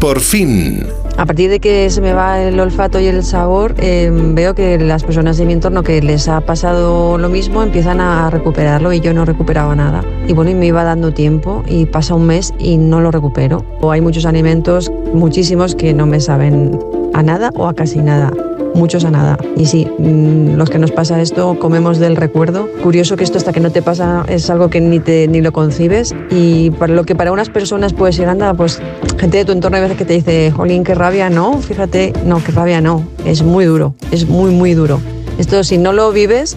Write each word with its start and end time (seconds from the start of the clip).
Por 0.00 0.20
fin. 0.20 0.86
A 1.18 1.26
partir 1.26 1.50
de 1.50 1.60
que 1.60 1.90
se 1.90 2.00
me 2.00 2.14
va 2.14 2.40
el 2.40 2.58
olfato 2.58 2.98
y 2.98 3.06
el 3.06 3.22
sabor, 3.22 3.74
eh, 3.76 4.10
veo 4.10 4.54
que 4.54 4.78
las 4.78 5.04
personas 5.04 5.36
de 5.36 5.44
mi 5.44 5.52
entorno 5.52 5.82
que 5.82 6.00
les 6.00 6.26
ha 6.28 6.40
pasado 6.40 7.18
lo 7.18 7.28
mismo 7.28 7.62
empiezan 7.62 8.00
a 8.00 8.30
recuperarlo 8.30 8.94
y 8.94 9.00
yo 9.00 9.12
no 9.12 9.26
recuperaba 9.26 9.76
nada. 9.76 10.02
Y 10.26 10.32
bueno, 10.32 10.50
y 10.50 10.54
me 10.54 10.64
iba 10.64 10.82
dando 10.84 11.12
tiempo 11.12 11.62
y 11.68 11.84
pasa 11.84 12.14
un 12.14 12.26
mes 12.26 12.54
y 12.58 12.78
no 12.78 13.02
lo 13.02 13.10
recupero. 13.10 13.62
O 13.82 13.92
hay 13.92 14.00
muchos 14.00 14.24
alimentos, 14.24 14.90
muchísimos, 15.12 15.74
que 15.74 15.92
no 15.92 16.06
me 16.06 16.20
saben 16.20 16.80
a 17.14 17.22
nada 17.22 17.50
o 17.54 17.66
a 17.66 17.74
casi 17.74 17.98
nada 17.98 18.30
muchos 18.74 19.04
a 19.04 19.10
nada. 19.10 19.38
Y 19.56 19.66
sí, 19.66 19.86
mm, 19.98 20.54
los 20.54 20.70
que 20.70 20.78
nos 20.78 20.90
pasa 20.90 21.20
esto 21.20 21.58
comemos 21.58 21.98
del 21.98 22.16
recuerdo. 22.16 22.68
Curioso 22.82 23.16
que 23.16 23.24
esto 23.24 23.38
hasta 23.38 23.52
que 23.52 23.60
no 23.60 23.70
te 23.70 23.82
pasa 23.82 24.24
es 24.28 24.48
algo 24.50 24.70
que 24.70 24.80
ni, 24.80 25.00
te, 25.00 25.28
ni 25.28 25.40
lo 25.40 25.52
concibes 25.52 26.14
y 26.30 26.70
para 26.70 26.94
lo 26.94 27.04
que 27.04 27.14
para 27.14 27.32
unas 27.32 27.48
personas 27.48 27.92
puede 27.92 28.12
ser 28.12 28.28
anda, 28.28 28.54
pues 28.54 28.80
gente 29.18 29.38
de 29.38 29.44
tu 29.44 29.52
entorno 29.52 29.76
a 29.76 29.80
veces 29.80 29.96
que 29.96 30.04
te 30.04 30.14
dice, 30.14 30.50
jolín, 30.50 30.84
qué 30.84 30.94
rabia, 30.94 31.30
no, 31.30 31.58
fíjate, 31.58 32.12
no, 32.24 32.42
qué 32.42 32.52
rabia, 32.52 32.80
no, 32.80 33.06
es 33.24 33.42
muy 33.42 33.64
duro, 33.64 33.94
es 34.10 34.28
muy, 34.28 34.50
muy 34.50 34.74
duro. 34.74 35.00
Esto 35.38 35.62
si 35.64 35.78
no 35.78 35.92
lo 35.92 36.12
vives, 36.12 36.56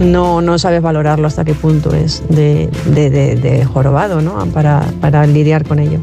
no, 0.00 0.40
no 0.40 0.58
sabes 0.58 0.82
valorarlo 0.82 1.26
hasta 1.26 1.44
qué 1.44 1.54
punto 1.54 1.94
es 1.94 2.22
de, 2.28 2.68
de, 2.86 3.10
de, 3.10 3.64
jorobado 3.64 4.20
¿no? 4.20 4.44
para, 4.46 4.84
para 5.00 5.26
lidiar 5.26 5.66
con 5.66 5.78
ello. 5.78 6.00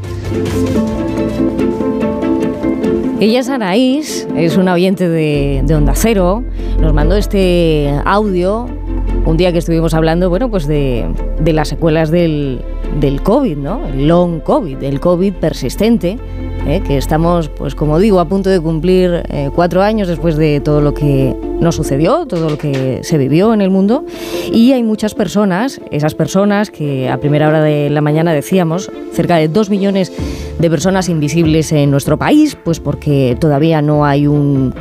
Ella 3.25 3.39
es 3.39 3.49
Anaís, 3.49 4.27
es 4.37 4.55
una 4.55 4.73
oyente 4.73 5.09
de, 5.09 5.65
Onda 5.75 5.93
Cero, 5.95 6.43
nos 6.79 6.93
mandó 6.93 7.15
este 7.15 7.91
audio 8.05 8.67
un 9.25 9.35
día 9.35 9.51
que 9.51 9.57
estuvimos 9.57 9.95
hablando, 9.95 10.29
bueno, 10.29 10.51
pues 10.51 10.67
de, 10.67 11.09
las 11.43 11.69
secuelas 11.69 12.11
del, 12.11 12.61
COVID, 13.23 13.57
¿no? 13.57 13.83
El 13.87 14.07
long 14.07 14.41
COVID, 14.41 14.83
el 14.83 14.99
COVID 14.99 15.33
persistente, 15.33 16.19
¿eh? 16.65 16.81
que 16.85 16.97
estamos, 16.97 17.49
pues 17.49 17.75
como 17.75 17.99
digo, 17.99 18.19
a 18.19 18.25
punto 18.25 18.49
de 18.49 18.59
cumplir 18.59 19.23
eh, 19.29 19.49
cuatro 19.53 19.81
años 19.81 20.07
después 20.07 20.35
de 20.35 20.59
todo 20.59 20.81
lo 20.81 20.93
que 20.93 21.35
nos 21.59 21.75
sucedió, 21.75 22.25
todo 22.25 22.49
lo 22.49 22.57
que 22.57 22.99
se 23.03 23.17
vivió 23.17 23.53
en 23.53 23.61
el 23.61 23.69
mundo. 23.69 24.05
Y 24.51 24.73
hay 24.73 24.83
muchas 24.83 25.13
personas, 25.13 25.81
esas 25.91 26.15
personas 26.15 26.69
que 26.69 27.09
a 27.09 27.17
primera 27.17 27.47
hora 27.47 27.61
de 27.61 27.89
la 27.89 28.01
mañana 28.01 28.33
decíamos, 28.33 28.91
cerca 29.13 29.37
de 29.37 29.47
dos 29.47 29.69
millones 29.69 30.11
de 30.59 30.69
personas 30.69 31.09
invisibles 31.09 31.71
en 31.71 31.91
nuestro 31.91 32.17
país, 32.17 32.57
pues 32.63 32.79
porque 32.79 33.37
todavía 33.39 33.81
no 33.81 34.05
hay 34.05 34.27
un, 34.27 34.73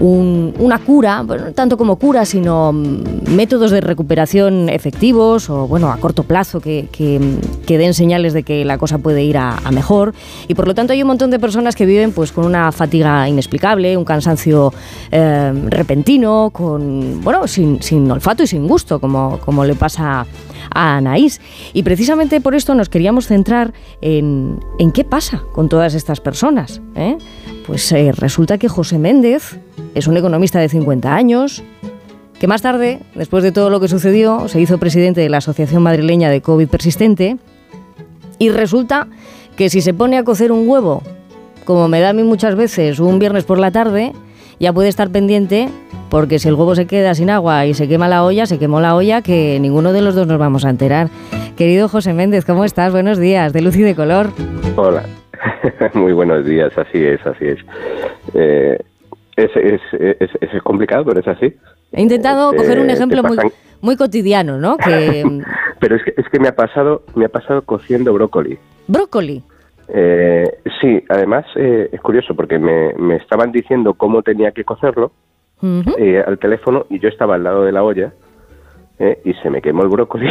una 0.00 0.78
cura, 0.78 1.24
tanto 1.54 1.76
como 1.76 1.96
cura, 1.96 2.24
sino 2.24 2.72
mm, 2.72 3.34
métodos 3.34 3.70
de 3.70 3.80
recuperación 3.80 4.68
efectivos 4.68 5.50
o 5.50 5.66
bueno, 5.66 5.90
a 5.90 5.96
corto 5.98 6.24
plazo 6.24 6.60
que, 6.60 6.88
que, 6.92 7.78
den 7.78 7.94
señales 7.94 8.32
de 8.32 8.42
que 8.42 8.64
la 8.64 8.76
cosa 8.76 8.98
puede 8.98 9.22
ir 9.22 9.38
a, 9.38 9.58
mejor. 9.72 10.14
Y 10.48 10.54
por 10.54 10.66
lo 10.66 10.74
tanto 10.74 10.92
hay 10.92 11.02
un 11.02 11.08
montón 11.08 11.29
de 11.30 11.38
personas 11.38 11.74
que 11.74 11.86
viven 11.86 12.12
pues 12.12 12.32
con 12.32 12.44
una 12.44 12.72
fatiga 12.72 13.28
inexplicable, 13.28 13.96
un 13.96 14.04
cansancio 14.04 14.72
eh, 15.10 15.52
repentino, 15.68 16.50
con 16.52 17.22
bueno, 17.22 17.46
sin, 17.46 17.82
sin 17.82 18.10
olfato 18.10 18.42
y 18.42 18.46
sin 18.46 18.66
gusto, 18.66 19.00
como, 19.00 19.38
como 19.38 19.64
le 19.64 19.74
pasa 19.74 20.26
a 20.72 20.96
Anaís. 20.96 21.40
Y 21.72 21.82
precisamente 21.82 22.40
por 22.40 22.54
esto 22.54 22.74
nos 22.74 22.88
queríamos 22.88 23.26
centrar 23.26 23.72
en, 24.00 24.60
en 24.78 24.92
qué 24.92 25.04
pasa 25.04 25.42
con 25.52 25.68
todas 25.68 25.94
estas 25.94 26.20
personas. 26.20 26.80
¿eh? 26.94 27.18
Pues 27.66 27.90
eh, 27.92 28.12
resulta 28.12 28.58
que 28.58 28.68
José 28.68 28.98
Méndez 28.98 29.58
es 29.94 30.06
un 30.06 30.16
economista 30.16 30.60
de 30.60 30.68
50 30.68 31.14
años, 31.14 31.62
que 32.38 32.46
más 32.46 32.62
tarde, 32.62 33.00
después 33.14 33.42
de 33.42 33.52
todo 33.52 33.68
lo 33.68 33.80
que 33.80 33.88
sucedió, 33.88 34.48
se 34.48 34.60
hizo 34.60 34.78
presidente 34.78 35.20
de 35.20 35.28
la 35.28 35.38
Asociación 35.38 35.82
Madrileña 35.82 36.30
de 36.30 36.40
COVID 36.40 36.68
Persistente. 36.68 37.36
Y 38.38 38.48
resulta 38.48 39.08
que 39.56 39.68
si 39.68 39.82
se 39.82 39.92
pone 39.92 40.16
a 40.16 40.24
cocer 40.24 40.50
un 40.50 40.66
huevo, 40.66 41.02
como 41.64 41.88
me 41.88 42.00
da 42.00 42.10
a 42.10 42.12
mí 42.12 42.22
muchas 42.22 42.56
veces 42.56 43.00
un 43.00 43.18
viernes 43.18 43.44
por 43.44 43.58
la 43.58 43.70
tarde, 43.70 44.12
ya 44.58 44.72
puede 44.72 44.88
estar 44.88 45.10
pendiente 45.10 45.68
porque 46.10 46.38
si 46.38 46.48
el 46.48 46.54
huevo 46.54 46.74
se 46.74 46.86
queda 46.86 47.14
sin 47.14 47.30
agua 47.30 47.66
y 47.66 47.74
se 47.74 47.88
quema 47.88 48.08
la 48.08 48.24
olla, 48.24 48.46
se 48.46 48.58
quemó 48.58 48.80
la 48.80 48.94
olla 48.94 49.22
que 49.22 49.58
ninguno 49.60 49.92
de 49.92 50.02
los 50.02 50.14
dos 50.14 50.26
nos 50.26 50.38
vamos 50.38 50.64
a 50.64 50.70
enterar. 50.70 51.08
Querido 51.56 51.88
José 51.88 52.12
Méndez, 52.12 52.44
¿cómo 52.44 52.64
estás? 52.64 52.92
Buenos 52.92 53.18
días, 53.18 53.52
de 53.52 53.62
luz 53.62 53.76
y 53.76 53.82
de 53.82 53.94
color. 53.94 54.30
Hola, 54.76 55.04
muy 55.94 56.12
buenos 56.12 56.44
días, 56.44 56.76
así 56.76 56.98
es, 56.98 57.24
así 57.26 57.46
es. 57.46 57.58
Eh, 58.34 58.78
es, 59.36 59.50
es, 59.54 60.30
es, 60.40 60.62
complicado, 60.62 61.04
pero 61.06 61.20
es 61.20 61.28
así. 61.28 61.54
He 61.92 62.02
intentado 62.02 62.52
coger 62.52 62.80
un 62.80 62.90
ejemplo 62.90 63.22
muy, 63.22 63.38
muy 63.80 63.96
cotidiano, 63.96 64.58
¿no? 64.58 64.76
Que... 64.76 65.24
pero 65.80 65.96
es 65.96 66.02
que, 66.02 66.14
es 66.16 66.28
que 66.28 66.38
me 66.38 66.48
ha 66.48 66.54
pasado 66.54 67.02
me 67.14 67.24
ha 67.24 67.28
pasado 67.28 67.62
cociendo 67.62 68.12
brócoli. 68.12 68.58
¿Brócoli? 68.86 69.42
Eh, 69.92 70.44
sí, 70.80 71.02
además 71.08 71.44
eh, 71.56 71.88
es 71.92 72.00
curioso 72.00 72.34
porque 72.34 72.58
me, 72.58 72.94
me, 72.94 73.16
estaban 73.16 73.50
diciendo 73.50 73.94
cómo 73.94 74.22
tenía 74.22 74.52
que 74.52 74.64
cocerlo 74.64 75.12
eh, 75.98 76.22
al 76.24 76.38
teléfono 76.38 76.86
y 76.88 77.00
yo 77.00 77.08
estaba 77.08 77.34
al 77.34 77.44
lado 77.44 77.64
de 77.64 77.72
la 77.72 77.82
olla 77.82 78.12
eh, 78.98 79.20
y 79.24 79.32
se 79.42 79.50
me 79.50 79.60
quemó 79.60 79.82
el 79.82 79.88
brócoli. 79.88 80.28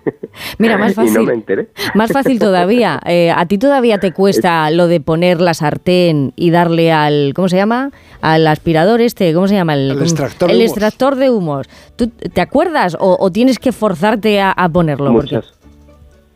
Mira, 0.58 0.76
más 0.76 0.94
fácil. 0.94 1.12
y 1.14 1.16
no 1.16 1.22
me 1.22 1.34
enteré. 1.34 1.68
Más 1.94 2.12
fácil 2.12 2.38
todavía. 2.38 3.00
¿A 3.34 3.46
ti 3.46 3.58
todavía 3.58 3.98
te 3.98 4.12
cuesta 4.12 4.70
lo 4.70 4.88
de 4.88 5.00
poner 5.00 5.40
la 5.40 5.54
sartén 5.54 6.32
y 6.36 6.50
darle 6.50 6.92
al, 6.92 7.32
¿cómo 7.34 7.48
se 7.48 7.56
llama? 7.56 7.90
Al 8.20 8.46
aspirador 8.46 9.00
este, 9.00 9.32
¿cómo 9.32 9.48
se 9.48 9.54
llama? 9.54 9.74
El, 9.74 9.90
extractor, 10.02 10.50
el 10.50 10.58
de, 10.58 10.64
extractor 10.64 11.16
de 11.16 11.30
humos. 11.30 11.66
¿Tú 11.96 12.08
te 12.08 12.40
acuerdas 12.40 12.96
o, 13.00 13.30
tienes 13.30 13.58
que 13.58 13.72
forzarte 13.72 14.40
a, 14.40 14.68
ponerlo? 14.72 15.12
Muchas 15.12 15.57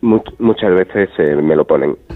muchas 0.02 0.74
veces 0.74 1.08
eh, 1.18 1.36
me 1.36 1.56
lo 1.56 1.64
ponen. 1.64 1.96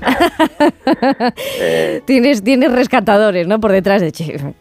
Eh, 1.59 2.03
tienes, 2.05 2.43
tienes 2.43 2.73
rescatadores, 2.73 3.47
¿no? 3.47 3.61
Por 3.61 3.73
detrás 3.73 4.01
de, 4.01 4.13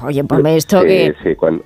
oye, 0.03 0.23
ponme 0.23 0.55
esto 0.55 0.81
que... 0.81 1.13
Sí, 1.23 1.35
cuando... 1.35 1.63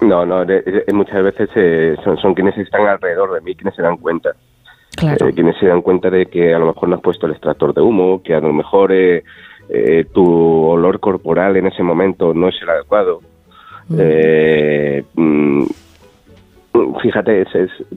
No, 0.00 0.24
no, 0.24 0.44
muchas 0.92 1.22
veces 1.22 1.48
eh, 1.54 1.96
son, 2.04 2.16
son 2.18 2.34
quienes 2.34 2.56
están 2.56 2.86
alrededor 2.86 3.34
de 3.34 3.40
mí 3.40 3.54
quienes 3.54 3.74
se 3.74 3.82
dan 3.82 3.96
cuenta. 3.96 4.34
Claro. 4.96 5.30
quienes 5.34 5.58
se 5.58 5.66
dan 5.66 5.82
cuenta 5.82 6.08
de 6.08 6.26
que 6.26 6.54
a 6.54 6.58
lo 6.58 6.66
mejor 6.66 6.88
no 6.88 6.96
has 6.96 7.02
puesto 7.02 7.26
el 7.26 7.32
extractor 7.32 7.74
de 7.74 7.82
humo, 7.82 8.22
que 8.22 8.34
a 8.34 8.40
lo 8.40 8.52
mejor 8.52 8.92
tu 10.12 10.64
olor 10.64 11.00
corporal 11.00 11.56
en 11.56 11.66
ese 11.66 11.82
momento 11.82 12.32
no 12.32 12.48
es 12.48 12.54
el 12.62 12.70
adecuado. 12.70 13.20
Mm 13.88 15.64
fíjate, 17.02 17.46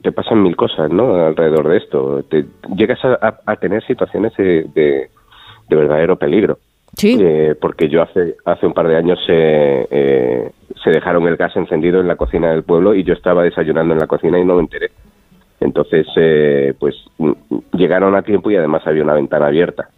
te 0.02 0.12
pasan 0.12 0.42
mil 0.42 0.56
cosas, 0.56 0.90
¿no? 0.90 1.14
Alrededor 1.26 1.68
de 1.68 1.76
esto. 1.76 2.22
Te, 2.24 2.44
llegas 2.76 2.98
a, 3.04 3.56
tener 3.56 3.84
situaciones 3.86 4.34
de, 4.36 4.64
de, 4.74 5.10
verdadero 5.68 6.16
peligro. 6.16 6.58
Sí. 6.96 7.18
Eh, 7.20 7.54
porque 7.60 7.88
yo 7.88 8.02
hace 8.02 8.36
hace 8.44 8.66
un 8.66 8.74
par 8.74 8.88
de 8.88 8.96
años 8.96 9.18
eh, 9.28 10.50
se 10.82 10.90
dejaron 10.90 11.26
el 11.28 11.36
gas 11.36 11.56
encendido 11.56 12.00
en 12.00 12.08
la 12.08 12.16
cocina 12.16 12.50
del 12.50 12.64
pueblo 12.64 12.94
y 12.94 13.04
yo 13.04 13.14
estaba 13.14 13.44
desayunando 13.44 13.94
en 13.94 14.00
la 14.00 14.08
cocina 14.08 14.38
y 14.38 14.44
no 14.44 14.56
me 14.56 14.62
enteré. 14.62 14.90
Entonces, 15.60 16.06
eh, 16.16 16.74
pues 16.78 16.96
llegaron 17.72 18.16
a 18.16 18.22
tiempo 18.22 18.50
y 18.50 18.56
además 18.56 18.86
había 18.86 19.04
una 19.04 19.14
ventana 19.14 19.46
abierta. 19.46 19.90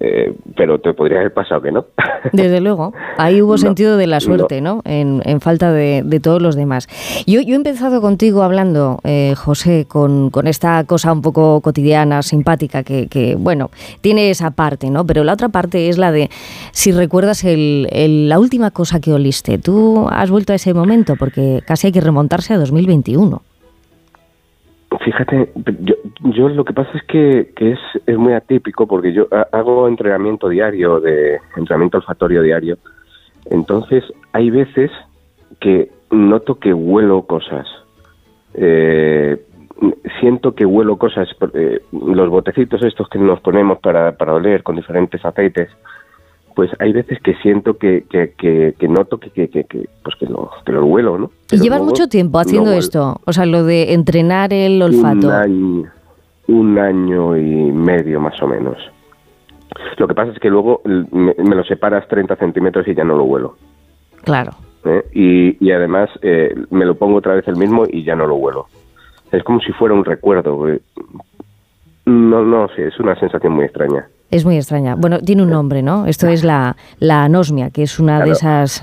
Eh, 0.00 0.32
pero 0.56 0.78
te 0.80 0.94
podría 0.94 1.18
haber 1.18 1.34
pasado 1.34 1.60
que 1.60 1.72
no. 1.72 1.86
Desde 2.32 2.60
luego, 2.60 2.92
ahí 3.16 3.42
hubo 3.42 3.58
sentido 3.58 3.96
de 3.96 4.06
la 4.06 4.20
suerte, 4.20 4.60
¿no? 4.60 4.80
En, 4.84 5.40
falta 5.40 5.72
de, 5.72 6.20
todos 6.22 6.40
los 6.40 6.54
demás. 6.54 6.88
Yo, 7.26 7.40
yo 7.40 7.54
he 7.54 7.56
empezado 7.56 8.00
contigo 8.00 8.42
hablando, 8.42 9.00
eh, 9.02 9.34
José, 9.36 9.86
con, 9.88 10.30
esta 10.44 10.84
cosa 10.84 11.12
un 11.12 11.22
poco 11.22 11.60
cotidiana, 11.60 12.22
simpática, 12.22 12.84
que, 12.84 13.36
bueno, 13.38 13.70
tiene 14.00 14.30
esa 14.30 14.52
parte, 14.52 14.88
¿no? 14.90 15.04
Pero 15.04 15.24
la 15.24 15.32
otra 15.32 15.48
parte 15.48 15.88
es 15.88 15.98
la 15.98 16.12
de, 16.12 16.30
si 16.70 16.92
recuerdas 16.92 17.42
el, 17.44 18.28
la 18.28 18.38
última 18.38 18.70
cosa 18.70 19.00
que 19.00 19.12
oliste, 19.12 19.58
tú 19.58 20.06
has 20.10 20.30
vuelto 20.30 20.52
a 20.52 20.56
ese 20.56 20.74
momento, 20.74 21.16
porque 21.16 21.62
casi 21.66 21.88
hay 21.88 21.92
que 21.92 22.00
remontarse 22.00 22.54
a 22.54 22.58
2021. 22.58 23.42
Fíjate, 25.04 25.50
yo, 25.80 25.94
yo 26.22 26.48
lo 26.48 26.64
que 26.64 26.72
pasa 26.72 26.90
es 26.94 27.02
que, 27.04 27.52
que 27.54 27.72
es, 27.72 27.78
es 28.06 28.16
muy 28.16 28.32
atípico 28.32 28.86
porque 28.86 29.12
yo 29.12 29.28
hago 29.52 29.86
entrenamiento 29.86 30.48
diario, 30.48 30.98
de 31.00 31.38
entrenamiento 31.56 31.98
olfatorio 31.98 32.42
diario. 32.42 32.78
Entonces, 33.50 34.02
hay 34.32 34.50
veces 34.50 34.90
que 35.60 35.90
noto 36.10 36.58
que 36.58 36.72
huelo 36.72 37.22
cosas. 37.22 37.66
Eh, 38.54 39.40
siento 40.20 40.54
que 40.54 40.64
huelo 40.64 40.96
cosas. 40.96 41.28
Eh, 41.54 41.80
los 41.92 42.28
botecitos 42.30 42.82
estos 42.82 43.08
que 43.08 43.18
nos 43.18 43.40
ponemos 43.40 43.78
para, 43.80 44.16
para 44.16 44.34
oler 44.34 44.62
con 44.62 44.76
diferentes 44.76 45.24
aceites, 45.24 45.68
pues 46.58 46.72
hay 46.80 46.92
veces 46.92 47.20
que 47.22 47.36
siento 47.36 47.78
que, 47.78 48.02
que, 48.10 48.34
que, 48.76 48.88
noto 48.88 49.18
que, 49.20 49.30
que, 49.30 49.64
pues 50.02 50.16
que, 50.18 50.26
lo, 50.26 50.50
que 50.66 50.72
lo 50.72 50.84
vuelo, 50.84 51.16
¿no? 51.16 51.30
¿Y 51.52 51.60
llevas 51.60 51.80
mucho 51.82 52.08
tiempo 52.08 52.40
haciendo 52.40 52.72
esto? 52.72 53.20
O 53.26 53.32
sea, 53.32 53.46
lo 53.46 53.62
de 53.62 53.92
entrenar 53.92 54.52
el 54.52 54.82
olfato. 54.82 55.28
Un 55.28 55.32
año, 55.32 55.92
un 56.48 56.78
año 56.80 57.36
y 57.36 57.70
medio 57.70 58.18
más 58.18 58.42
o 58.42 58.48
menos. 58.48 58.76
Lo 59.98 60.08
que 60.08 60.14
pasa 60.14 60.32
es 60.32 60.40
que 60.40 60.50
luego 60.50 60.82
me, 60.84 61.32
lo 61.36 61.62
separas 61.62 62.08
30 62.08 62.34
centímetros 62.34 62.88
y 62.88 62.94
ya 62.96 63.04
no 63.04 63.16
lo 63.16 63.24
vuelo. 63.24 63.54
Claro. 64.24 64.50
¿Eh? 64.84 65.04
Y, 65.12 65.64
y, 65.64 65.70
además 65.70 66.10
eh, 66.22 66.56
me 66.70 66.86
lo 66.86 66.96
pongo 66.96 67.18
otra 67.18 67.36
vez 67.36 67.46
el 67.46 67.54
mismo 67.54 67.84
y 67.88 68.02
ya 68.02 68.16
no 68.16 68.26
lo 68.26 68.34
vuelo. 68.34 68.66
Es 69.30 69.44
como 69.44 69.60
si 69.60 69.70
fuera 69.74 69.94
un 69.94 70.04
recuerdo. 70.04 70.58
No, 72.04 72.42
no, 72.42 72.66
sí, 72.74 72.82
es 72.82 72.98
una 72.98 73.14
sensación 73.14 73.52
muy 73.52 73.66
extraña. 73.66 74.08
Es 74.30 74.44
muy 74.44 74.56
extraña. 74.56 74.94
Bueno, 74.94 75.20
tiene 75.20 75.42
un 75.42 75.50
nombre, 75.50 75.82
¿no? 75.82 76.06
Esto 76.06 76.28
es 76.28 76.44
la, 76.44 76.76
la 76.98 77.24
anosmia, 77.24 77.70
que 77.70 77.82
es 77.84 77.98
una 77.98 78.22
de 78.22 78.32
esas 78.32 78.82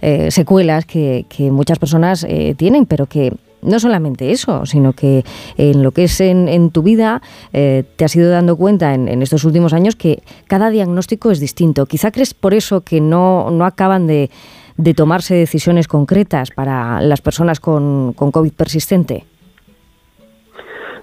eh, 0.00 0.30
secuelas 0.30 0.86
que, 0.86 1.26
que, 1.28 1.50
muchas 1.50 1.78
personas 1.78 2.24
eh, 2.26 2.54
tienen, 2.56 2.86
pero 2.86 3.04
que 3.04 3.34
no 3.60 3.80
solamente 3.80 4.30
eso, 4.30 4.64
sino 4.64 4.94
que 4.94 5.24
en 5.56 5.82
lo 5.82 5.92
que 5.92 6.04
es 6.04 6.20
en, 6.20 6.70
tu 6.70 6.82
vida 6.82 7.20
eh, 7.52 7.84
te 7.96 8.04
has 8.04 8.16
ido 8.16 8.30
dando 8.30 8.56
cuenta 8.56 8.94
en, 8.94 9.20
estos 9.20 9.44
últimos 9.44 9.72
años 9.72 9.96
que 9.96 10.22
cada 10.46 10.70
diagnóstico 10.70 11.30
es 11.30 11.40
distinto. 11.40 11.86
Quizá 11.86 12.10
crees 12.10 12.32
por 12.32 12.54
eso 12.54 12.82
que 12.82 13.00
no, 13.00 13.50
no 13.50 13.66
acaban 13.66 14.06
de, 14.06 14.30
de 14.76 14.94
tomarse 14.94 15.34
decisiones 15.34 15.88
concretas 15.88 16.50
para 16.50 17.00
las 17.02 17.20
personas 17.20 17.60
con, 17.60 18.14
con 18.14 18.30
COVID 18.30 18.52
persistente. 18.52 19.24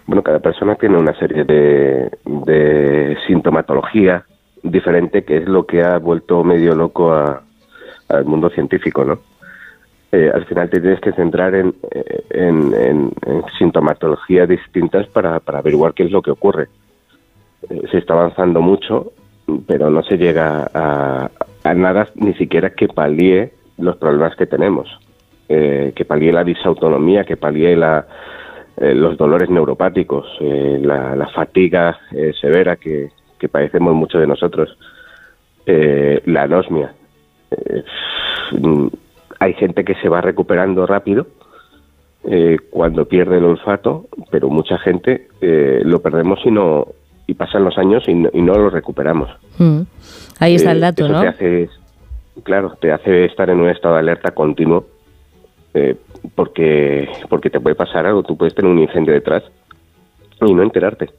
Bueno, 0.08 0.22
cada 0.22 0.40
persona 0.40 0.76
tiene 0.76 0.98
una 0.98 1.18
serie 1.18 1.44
de, 1.44 3.18
sintomatología 3.28 4.24
diferente 4.62 5.24
que 5.24 5.38
es 5.38 5.48
lo 5.48 5.66
que 5.66 5.84
ha 5.84 5.98
vuelto 5.98 6.44
medio 6.44 6.76
loco 6.76 7.14
al 7.14 8.26
mundo 8.26 8.50
científico, 8.50 9.04
¿no? 9.04 9.20
Eh, 10.12 10.32
al 10.34 10.46
final 10.46 10.70
te 10.70 10.80
tienes 10.80 11.02
que 11.02 11.12
centrar 11.14 11.56
en, 11.56 11.74
en, 12.30 13.12
sintomatologías 13.58 14.48
distintas 14.48 15.08
para, 15.08 15.40
para, 15.40 15.60
averiguar 15.60 15.94
qué 15.94 16.04
es 16.04 16.12
lo 16.12 16.22
que 16.22 16.32
ocurre. 16.32 16.68
Eh, 17.70 17.82
se 17.92 17.98
está 17.98 18.14
avanzando 18.14 18.62
mucho, 18.62 19.12
pero 19.68 19.90
no 19.90 20.04
se 20.04 20.18
llega 20.18 20.70
a, 20.74 21.30
a 21.64 21.74
nada 21.74 22.08
ni 22.16 22.34
siquiera 22.36 22.70
que 22.70 22.88
palíe 22.88 23.52
los 23.78 23.98
problemas 23.98 24.36
que 24.36 24.46
tenemos, 24.46 24.88
eh, 25.50 25.92
que 25.96 26.06
palíe 26.06 26.32
la 26.32 26.44
disautonomía, 26.44 27.24
que 27.24 27.38
palíe 27.38 27.76
la, 27.76 28.06
eh, 28.78 28.94
los 28.94 29.18
dolores 29.18 29.50
neuropáticos, 29.50 30.26
eh, 30.42 30.80
la, 30.82 31.28
fatiga 31.34 32.00
eh, 32.12 32.34
severa 32.40 32.76
que, 32.76 33.10
padecemos 33.52 33.94
muchos 33.94 34.20
de 34.20 34.26
nosotros, 34.26 34.76
la 35.68 36.44
anosmia. 36.44 36.96
hay 39.40 39.54
gente 39.54 39.84
que 39.84 39.94
se 40.02 40.10
va 40.10 40.20
recuperando 40.20 40.88
rápido 40.88 41.28
cuando 42.72 43.06
pierde 43.06 43.38
el 43.38 43.46
olfato, 43.46 44.08
pero 44.32 44.50
mucha 44.50 44.80
gente 44.80 45.28
lo 45.42 46.02
perdemos 46.02 46.40
y 46.44 46.50
no 46.50 46.88
y 47.28 47.36
pasan 47.36 47.66
los 47.66 47.78
años 47.78 48.04
y 48.08 48.16
no, 48.16 48.54
lo 48.56 48.72
recuperamos. 48.72 49.30
Mm. 49.60 49.82
Ahí 50.40 50.56
está 50.56 50.72
el 50.72 50.82
dato, 50.82 51.08
¿no? 51.08 51.22
claro, 52.44 52.76
te 52.82 52.92
hace 52.92 53.26
estar 53.26 53.50
en 53.52 53.60
un 53.60 53.70
estado 53.70 53.94
de 53.94 54.00
alerta 54.00 54.32
continuo 54.32 54.88
eh, 55.76 55.96
porque, 56.34 57.10
porque 57.30 57.50
te 57.50 57.60
puede 57.60 57.76
pasar 57.76 58.06
algo, 58.06 58.24
tú 58.24 58.38
puedes 58.38 58.56
tener 58.56 58.72
un 58.72 58.80
incendio 58.80 59.14
detrás 59.14 59.44
y 60.42 60.54
no 60.54 60.64
enterarte. 60.64 61.10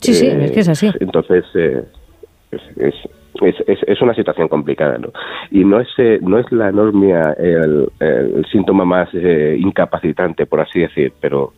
Sí, 0.00 0.14
sí, 0.14 0.26
es 0.26 0.52
que 0.52 0.60
es 0.60 0.68
así. 0.68 0.90
Entonces, 1.00 1.44
eh, 1.54 1.84
es, 2.76 3.54
es, 3.66 3.78
es, 3.86 4.02
una 4.02 4.14
situación 4.14 4.48
complicada, 4.48 4.98
¿no? 4.98 5.08
Y 5.50 5.64
no 5.64 5.80
es, 5.80 5.88
eh, 5.98 6.18
no 6.22 6.38
es 6.38 6.50
la 6.52 6.68
anormia 6.68 7.32
el, 7.38 7.88
síntoma 8.50 8.84
más 8.84 9.08
incapacitante, 9.14 10.46
por 10.46 10.60
así 10.60 10.80
decir, 10.80 11.12
pero, 11.20 11.52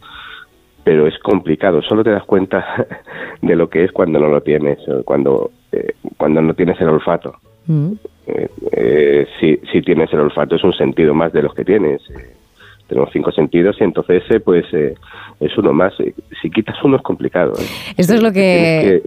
pero 0.84 1.06
es 1.06 1.18
complicado. 1.18 1.82
Solo 1.82 2.04
te 2.04 2.10
das 2.10 2.24
cuenta 2.24 2.86
de 3.42 3.56
lo 3.56 3.68
que 3.68 3.84
es 3.84 3.92
cuando 3.92 4.18
no 4.18 4.28
lo 4.28 4.40
tienes, 4.40 4.78
cuando, 5.04 5.50
cuando 6.16 6.40
no 6.40 6.54
tienes 6.54 6.80
el 6.80 6.88
olfato. 6.88 7.34
Mm. 7.66 7.92
Eh, 8.28 8.48
eh, 8.72 9.26
si, 9.40 9.58
si 9.72 9.80
tienes 9.80 10.12
el 10.12 10.20
olfato 10.20 10.56
es 10.56 10.64
un 10.64 10.74
sentido 10.74 11.14
más 11.14 11.32
de 11.32 11.42
los 11.42 11.54
que 11.54 11.64
tienes. 11.64 12.02
Eh, 12.10 12.34
tenemos 12.86 13.10
cinco 13.12 13.30
sentidos 13.32 13.76
y 13.80 13.84
entonces 13.84 14.22
pues 14.44 14.64
es 14.72 15.58
uno 15.58 15.74
más. 15.74 15.92
Si 16.40 16.50
quitas 16.50 16.76
uno 16.82 16.96
es 16.96 17.02
complicado. 17.02 17.52
Esto 17.98 18.14
es 18.14 18.22
lo 18.22 18.32
que, 18.32 19.02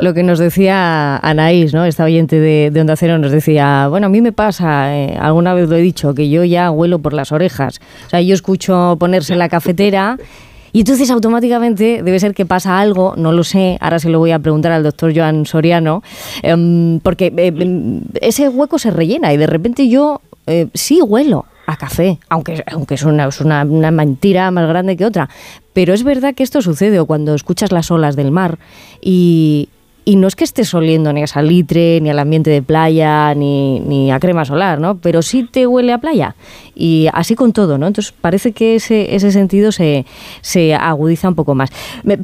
lo 0.00 0.14
que 0.14 0.22
nos 0.22 0.38
decía 0.38 1.18
Anaís, 1.18 1.74
¿no? 1.74 1.84
esta 1.84 2.04
oyente 2.04 2.40
de, 2.40 2.70
de, 2.70 2.80
Onda 2.80 2.96
Cero, 2.96 3.18
nos 3.18 3.30
decía, 3.30 3.88
bueno, 3.88 4.06
a 4.06 4.10
mí 4.10 4.22
me 4.22 4.32
pasa, 4.32 4.90
alguna 5.22 5.52
vez 5.52 5.68
lo 5.68 5.76
he 5.76 5.82
dicho, 5.82 6.14
que 6.14 6.30
yo 6.30 6.42
ya 6.42 6.70
huelo 6.70 7.00
por 7.00 7.12
las 7.12 7.30
orejas. 7.30 7.80
O 8.06 8.08
sea, 8.08 8.22
yo 8.22 8.32
escucho 8.32 8.96
ponerse 8.98 9.36
la 9.36 9.50
cafetera 9.50 10.16
y 10.72 10.80
entonces 10.80 11.10
automáticamente 11.10 12.02
debe 12.02 12.20
ser 12.20 12.34
que 12.34 12.46
pasa 12.46 12.78
algo, 12.80 13.14
no 13.16 13.32
lo 13.32 13.44
sé, 13.44 13.78
ahora 13.80 13.98
se 13.98 14.08
lo 14.08 14.18
voy 14.18 14.32
a 14.32 14.38
preguntar 14.38 14.72
al 14.72 14.82
doctor 14.82 15.12
Joan 15.14 15.46
Soriano, 15.46 16.02
em, 16.42 17.00
porque 17.00 17.32
eh, 17.36 17.46
em, 17.46 18.02
ese 18.20 18.48
hueco 18.48 18.78
se 18.78 18.90
rellena 18.90 19.32
y 19.32 19.36
de 19.36 19.46
repente 19.46 19.88
yo 19.88 20.20
eh, 20.46 20.68
sí 20.74 21.00
huelo 21.02 21.46
a 21.66 21.76
café, 21.76 22.18
aunque, 22.30 22.64
aunque 22.72 22.94
es, 22.94 23.02
una, 23.02 23.26
es 23.26 23.40
una, 23.40 23.62
una, 23.64 23.90
mentira 23.90 24.50
más 24.50 24.66
grande 24.66 24.96
que 24.96 25.04
otra. 25.04 25.28
Pero 25.74 25.92
es 25.92 26.02
verdad 26.02 26.34
que 26.34 26.42
esto 26.42 26.62
sucede 26.62 27.04
cuando 27.04 27.34
escuchas 27.34 27.72
las 27.72 27.90
olas 27.90 28.16
del 28.16 28.30
mar 28.30 28.58
y, 29.02 29.68
y 30.08 30.16
no 30.16 30.26
es 30.26 30.36
que 30.36 30.44
estés 30.44 30.72
oliendo 30.72 31.12
ni 31.12 31.22
a 31.22 31.26
salitre, 31.26 32.00
ni 32.00 32.08
al 32.08 32.18
ambiente 32.18 32.48
de 32.48 32.62
playa, 32.62 33.34
ni, 33.34 33.78
ni, 33.80 34.10
a 34.10 34.18
crema 34.18 34.46
solar, 34.46 34.80
¿no? 34.80 34.96
Pero 34.96 35.20
sí 35.20 35.42
te 35.42 35.66
huele 35.66 35.92
a 35.92 35.98
playa. 35.98 36.34
Y 36.74 37.08
así 37.12 37.34
con 37.34 37.52
todo, 37.52 37.76
¿no? 37.76 37.86
Entonces 37.86 38.14
parece 38.18 38.52
que 38.52 38.76
ese, 38.76 39.14
ese 39.14 39.30
sentido 39.32 39.70
se, 39.70 40.06
se 40.40 40.74
agudiza 40.74 41.28
un 41.28 41.34
poco 41.34 41.54
más. 41.54 41.68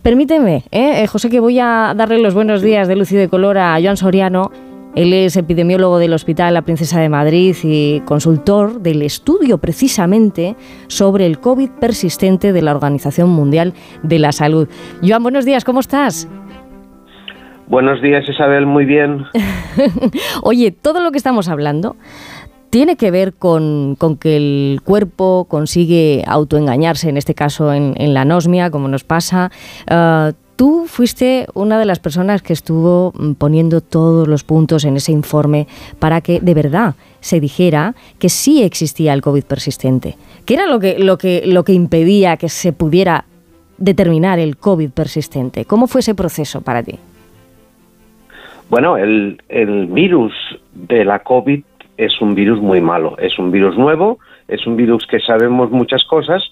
permíteme, 0.02 0.64
¿eh? 0.70 1.02
¿eh? 1.02 1.06
José, 1.06 1.28
que 1.28 1.40
voy 1.40 1.58
a 1.60 1.92
darle 1.94 2.16
los 2.20 2.32
buenos 2.32 2.62
días 2.62 2.88
de 2.88 2.96
luz 2.96 3.12
y 3.12 3.16
de 3.16 3.28
color 3.28 3.58
a 3.58 3.78
Joan 3.82 3.98
Soriano. 3.98 4.50
Él 4.94 5.12
es 5.12 5.37
epidemiólogo 5.37 5.98
del 5.98 6.14
Hospital 6.14 6.54
La 6.54 6.62
Princesa 6.62 7.00
de 7.00 7.10
Madrid 7.10 7.54
y 7.64 8.00
consultor 8.06 8.80
del 8.80 9.02
estudio 9.02 9.58
precisamente 9.58 10.56
sobre 10.87 11.26
el 11.26 11.38
COVID 11.38 11.69
persistente 11.80 12.54
de 12.54 12.62
la 12.62 12.75
Organización 12.75 13.28
Mundial 13.28 13.75
de 14.02 14.20
la 14.20 14.32
Salud. 14.32 14.69
Joan, 15.06 15.22
buenos 15.22 15.44
días, 15.44 15.64
¿cómo 15.64 15.80
estás? 15.80 16.26
Buenos 17.66 18.02
días, 18.02 18.28
Isabel, 18.28 18.66
muy 18.66 18.84
bien. 18.84 19.25
Oye, 20.43 20.70
todo 20.70 21.00
lo 21.00 21.11
que 21.12 21.19
estamos 21.19 21.49
hablando 21.49 21.96
tiene 22.69 22.96
que 22.96 23.11
ver 23.11 23.34
con, 23.34 23.96
que 24.20 24.37
el 24.37 24.81
cuerpo 24.84 25.46
consigue 25.49 26.25
autoengañarse, 26.26 27.08
en 27.08 27.16
este 27.16 27.34
caso 27.34 27.72
en, 27.72 28.14
la 28.14 28.22
anosmia, 28.22 28.70
como 28.70 28.88
nos 28.88 29.05
pasa. 29.05 29.50
Ah, 29.88 30.32
tú 30.56 30.87
fuiste 30.88 31.46
una 31.55 31.78
de 31.78 31.84
las 31.84 32.00
personas 32.00 32.43
que 32.43 32.52
estuvo 32.52 33.12
mm, 33.16 33.32
poniendo 33.34 33.81
todos 33.81 34.28
los 34.28 34.44
puntos 34.44 34.84
en 34.84 34.96
ese 34.96 35.12
informe 35.12 35.66
para 35.99 36.20
que 36.20 36.40
de 36.40 36.52
verdad 36.52 36.96
se 37.20 37.40
dijera 37.40 37.94
que 38.19 38.28
sí 38.28 38.62
existía 38.62 39.12
el 39.14 39.22
COVID 39.22 39.44
persistente. 39.44 40.16
¿Qué 40.44 40.55
era 40.55 40.66
lo 40.66 40.81
que, 40.81 40.99
lo 40.99 41.16
que, 41.16 41.44
lo 41.46 41.64
que 41.64 41.72
impedía 41.72 42.37
que 42.37 42.49
se 42.49 42.72
pudiera 42.72 43.25
determinar 43.78 44.38
el 44.38 44.56
COVID 44.56 44.90
persistente? 44.90 45.64
¿Cómo 45.64 45.87
fue 45.87 46.00
ese 46.00 46.14
proceso 46.14 46.61
para 46.61 46.82
ti? 46.82 46.99
Bueno, 48.75 48.97
el, 48.97 49.38
virus 49.93 50.32
de 50.73 51.04
la 51.04 51.21
COVID 51.21 51.62
es 51.97 52.21
un 52.21 52.35
virus 52.35 52.61
muy 52.61 52.81
malo, 52.81 53.16
es 53.19 53.38
un 53.38 53.52
virus 53.52 53.78
nuevo, 53.78 54.19
es 54.49 54.66
un 54.66 54.75
virus 54.75 55.07
que 55.07 55.21
sabemos 55.21 55.71
muchas 55.71 56.02
cosas, 56.02 56.43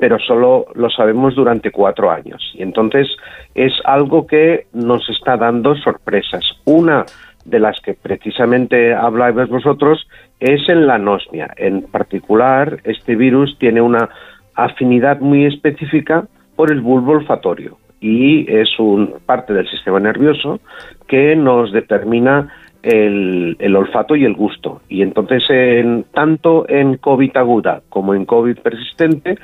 pero 0.00 0.18
solo 0.18 0.66
lo 0.74 0.90
sabemos 0.90 1.36
durante 1.36 1.70
cuatro 1.70 2.10
años. 2.10 2.42
Y 2.54 2.64
entonces 2.64 3.06
es 3.54 3.72
algo 3.84 4.26
que 4.26 4.66
nos 4.72 5.08
está 5.08 5.36
dando 5.36 5.76
sorpresas. 5.76 6.42
Una 6.64 7.06
de 7.44 7.60
las 7.60 7.80
que 7.80 7.94
precisamente 7.94 8.92
habláis 8.92 9.36
vosotros 9.48 10.08
es 10.40 10.68
en 10.68 10.84
la 10.88 10.96
anosmia. 10.96 11.54
En 11.56 11.82
particular, 11.82 12.80
este 12.82 13.14
virus 13.14 13.56
tiene 13.56 13.80
una 13.80 14.08
afinidad 14.56 15.20
muy 15.20 15.44
específica 15.44 16.26
por 16.56 16.72
el 16.72 16.80
bulbo 16.80 17.12
olfatorio 17.12 17.78
y 18.00 18.50
es 18.50 18.78
un 18.78 19.14
parte 19.26 19.52
del 19.52 19.68
sistema 19.68 19.98
nervioso 20.00 20.60
que 21.06 21.34
nos 21.36 21.72
determina 21.72 22.48
el, 22.82 23.76
olfato 23.76 24.16
y 24.16 24.24
el 24.24 24.34
gusto. 24.34 24.82
Y 24.88 25.02
entonces, 25.02 25.44
en, 25.48 26.04
tanto 26.14 26.68
en 26.68 26.96
COVID 26.96 27.36
aguda 27.36 27.82
como 27.88 28.14
en 28.14 28.24
COVID 28.24 28.58
persistente, 28.58 29.36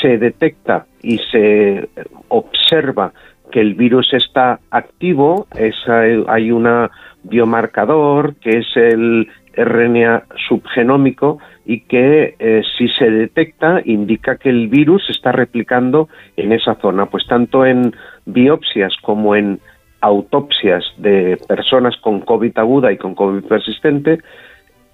se 0.00 0.18
detecta 0.18 0.86
y 1.02 1.18
se 1.30 1.88
observa 2.28 3.12
que 3.50 3.60
el 3.60 3.74
virus 3.74 4.12
está 4.14 4.60
activo, 4.70 5.46
es, 5.54 5.76
hay 5.88 6.50
un 6.50 6.88
biomarcador 7.22 8.34
que 8.36 8.58
es 8.58 8.66
el 8.76 9.28
RNA 9.54 10.24
subgenómico 10.48 11.38
y 11.64 11.80
que 11.82 12.34
eh, 12.38 12.62
si 12.76 12.88
se 12.88 13.10
detecta 13.10 13.80
indica 13.84 14.36
que 14.36 14.48
el 14.48 14.68
virus 14.68 15.08
está 15.10 15.32
replicando 15.32 16.08
en 16.36 16.52
esa 16.52 16.74
zona. 16.76 17.06
Pues 17.06 17.26
tanto 17.26 17.64
en 17.64 17.94
biopsias 18.26 18.94
como 19.02 19.36
en 19.36 19.60
autopsias 20.00 20.84
de 20.98 21.38
personas 21.46 21.96
con 21.98 22.20
COVID 22.20 22.58
aguda 22.58 22.92
y 22.92 22.98
con 22.98 23.14
COVID 23.14 23.44
persistente 23.44 24.18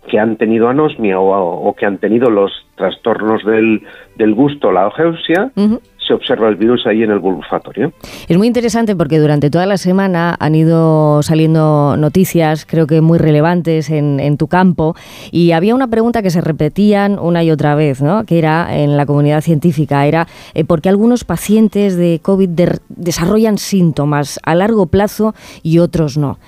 que 0.08 0.18
han 0.18 0.36
tenido 0.36 0.68
anosmia 0.68 1.18
o, 1.20 1.74
que 1.74 1.86
han 1.86 1.98
tenido 1.98 2.30
los 2.30 2.50
trastornos 2.76 3.44
del, 3.44 4.34
gusto, 4.34 4.72
la 4.72 4.86
ageusia, 4.86 5.52
se 6.08 6.14
observa 6.14 6.48
el 6.48 6.56
virus 6.56 6.86
ahí 6.86 7.02
en 7.02 7.10
el 7.10 7.18
bulbofatorio. 7.18 7.92
Es 8.26 8.36
muy 8.36 8.46
interesante 8.46 8.96
porque 8.96 9.18
durante 9.18 9.50
toda 9.50 9.66
la 9.66 9.76
semana 9.76 10.34
han 10.40 10.54
ido 10.54 11.22
saliendo 11.22 11.96
noticias, 11.98 12.66
creo 12.66 12.86
que 12.86 13.00
muy 13.00 13.18
relevantes 13.18 13.90
en, 13.90 14.36
tu 14.38 14.48
campo, 14.48 14.94
y 15.30 15.52
había 15.52 15.74
una 15.74 15.88
pregunta 15.88 16.22
que 16.22 16.30
se 16.30 16.40
repetían 16.40 17.18
una 17.18 17.44
y 17.44 17.50
otra 17.50 17.74
vez, 17.74 18.00
¿no? 18.02 18.24
que 18.24 18.38
era 18.38 18.78
en 18.78 18.96
la 18.96 19.04
comunidad 19.04 19.42
científica, 19.42 20.06
era 20.06 20.26
eh, 20.54 20.64
por 20.64 20.80
qué 20.80 20.88
algunos 20.88 21.24
pacientes 21.24 21.96
de 21.96 22.20
COVID 22.22 22.48
desarrollan 22.88 23.58
síntomas 23.58 24.40
a 24.42 24.54
largo 24.54 24.86
plazo 24.86 25.34
y 25.62 25.78
otros 25.78 26.16
no. 26.16 26.38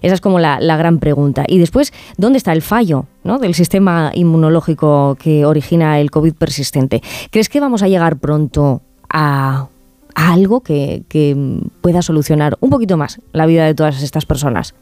Esa 0.00 0.14
es 0.14 0.20
como 0.20 0.38
la 0.38 0.76
gran 0.76 0.98
pregunta. 0.98 1.44
Y 1.46 1.58
después, 1.58 1.92
¿dónde 2.16 2.38
está 2.38 2.52
el 2.52 2.62
fallo? 2.62 3.06
¿No? 3.24 3.38
del 3.38 3.54
sistema 3.54 4.10
inmunológico 4.14 5.16
que 5.22 5.44
origina 5.44 6.00
el 6.00 6.10
COVID 6.10 6.34
persistente. 6.34 7.00
¿Crees 7.30 7.48
que 7.48 7.60
vamos 7.60 7.82
a 7.82 7.88
llegar 7.88 8.18
pronto 8.18 8.80
a, 9.08 9.68
algo 10.14 10.60
que, 10.60 11.02
pueda 11.80 12.02
solucionar 12.02 12.56
un 12.60 12.70
poquito 12.70 12.96
más 12.96 13.20
la 13.32 13.46
vida 13.46 13.64
de 13.66 13.74
todas 13.74 14.02
estas 14.02 14.26
personas? 14.26 14.74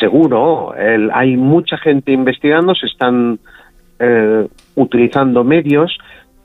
Seguro, 0.00 0.72
hay 1.12 1.36
mucha 1.36 1.76
gente 1.78 2.12
investigando, 2.12 2.74
se 2.74 2.86
están 2.86 3.38
eh, 3.98 4.48
utilizando 4.74 5.44
medios. 5.44 5.96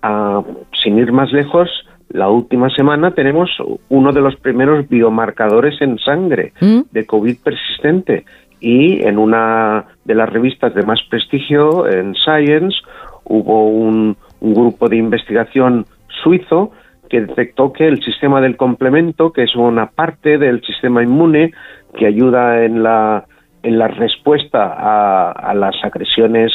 Ah, 0.01 0.41
sin 0.81 0.97
ir 0.97 1.11
más 1.11 1.31
lejos, 1.33 1.69
la 2.09 2.29
última 2.29 2.69
semana 2.69 3.11
tenemos 3.11 3.51
uno 3.89 4.11
de 4.11 4.21
los 4.21 4.35
primeros 4.37 4.87
biomarcadores 4.89 5.79
en 5.81 5.99
sangre 5.99 6.53
¿Mm? 6.59 6.81
de 6.91 7.05
COVID 7.05 7.37
persistente 7.43 8.25
y 8.59 9.01
en 9.03 9.17
una 9.17 9.85
de 10.05 10.15
las 10.15 10.29
revistas 10.29 10.73
de 10.73 10.83
más 10.83 11.01
prestigio, 11.09 11.87
en 11.87 12.15
Science, 12.15 12.77
hubo 13.25 13.69
un, 13.69 14.17
grupo 14.41 14.87
de 14.87 14.95
investigación 14.95 15.85
suizo 16.23 16.71
que 17.09 17.19
detectó 17.19 17.73
que 17.73 17.87
el 17.87 18.01
sistema 18.01 18.39
del 18.39 18.55
complemento, 18.55 19.33
que 19.33 19.43
es 19.43 19.53
una 19.53 19.87
parte 19.87 20.37
del 20.37 20.61
sistema 20.61 21.03
inmune 21.03 21.51
que 21.97 22.05
ayuda 22.05 22.63
en 22.63 22.81
la, 22.81 23.25
en 23.63 23.77
la 23.77 23.89
respuesta 23.89 24.63
a, 24.63 25.31
a 25.31 25.53
las 25.53 25.75
agresiones 25.83 26.53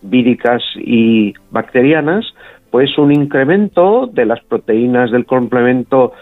víricas 0.00 0.62
y 0.76 1.34
bacterianas, 1.50 2.24
pues 2.70 2.96
un 2.96 3.12
incremento 3.12 4.06
de 4.06 4.24
las 4.24 4.42
proteínas 4.44 5.10
del 5.10 5.26
complemento 5.26 6.14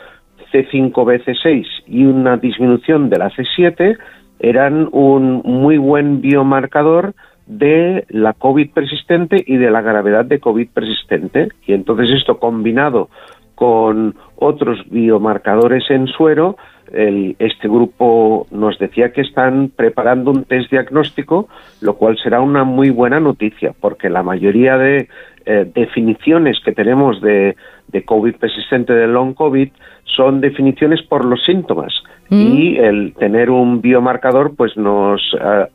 C5BC6 0.52 1.66
y 1.86 2.04
una 2.04 2.36
disminución 2.36 3.08
de 3.08 3.18
la 3.18 3.30
C7 3.30 3.96
eran 4.40 4.88
un 4.90 5.42
muy 5.44 5.78
buen 5.78 6.20
biomarcador 6.20 7.14
de 7.46 8.04
la 8.08 8.32
COVID 8.32 8.70
persistente 8.70 9.42
y 9.46 9.56
de 9.56 9.70
la 9.70 9.82
gravedad 9.82 10.24
de 10.24 10.40
COVID 10.40 10.68
persistente. 10.70 11.48
Y 11.66 11.74
entonces 11.74 12.10
esto 12.10 12.38
combinado 12.38 13.10
con 13.54 14.14
otros 14.36 14.78
biomarcadores 14.88 15.84
en 15.90 16.06
suero, 16.06 16.56
este 16.92 17.68
grupo 17.68 18.46
nos 18.50 18.78
decía 18.78 19.12
que 19.12 19.20
están 19.20 19.70
preparando 19.74 20.30
un 20.30 20.44
test 20.44 20.70
diagnóstico, 20.70 21.48
lo 21.80 21.94
cual 21.94 22.18
será 22.18 22.40
una 22.40 22.64
muy 22.64 22.90
buena 22.90 23.20
noticia, 23.20 23.74
porque 23.78 24.08
la 24.08 24.22
mayoría 24.22 24.76
de 24.76 25.08
eh, 25.44 25.70
definiciones 25.72 26.58
que 26.64 26.72
tenemos 26.72 27.20
de, 27.20 27.56
de 27.88 28.04
COVID 28.04 28.36
persistente, 28.36 28.92
de 28.92 29.06
long 29.06 29.34
COVID, 29.34 29.68
son 30.16 30.40
definiciones 30.40 31.02
por 31.02 31.24
los 31.24 31.42
síntomas. 31.44 31.92
Mm. 32.28 32.40
Y 32.40 32.76
el 32.78 33.14
tener 33.18 33.50
un 33.50 33.80
biomarcador 33.80 34.54
pues 34.54 34.76
nos 34.76 35.20
eh, 35.40 35.66